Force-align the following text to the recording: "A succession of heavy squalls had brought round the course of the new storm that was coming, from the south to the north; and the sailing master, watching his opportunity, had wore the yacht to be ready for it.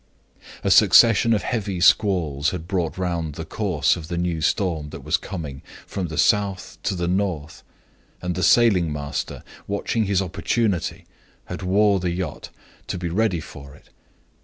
"A 0.63 0.71
succession 0.71 1.31
of 1.31 1.43
heavy 1.43 1.79
squalls 1.79 2.49
had 2.49 2.67
brought 2.67 2.97
round 2.97 3.35
the 3.35 3.45
course 3.45 3.95
of 3.95 4.07
the 4.07 4.17
new 4.17 4.41
storm 4.41 4.89
that 4.89 5.03
was 5.03 5.15
coming, 5.15 5.61
from 5.85 6.07
the 6.07 6.17
south 6.17 6.79
to 6.81 6.95
the 6.95 7.07
north; 7.07 7.61
and 8.19 8.33
the 8.33 8.41
sailing 8.41 8.91
master, 8.91 9.43
watching 9.67 10.05
his 10.05 10.19
opportunity, 10.19 11.05
had 11.45 11.61
wore 11.61 11.99
the 11.99 12.09
yacht 12.09 12.49
to 12.87 12.97
be 12.97 13.09
ready 13.09 13.39
for 13.39 13.75
it. 13.75 13.89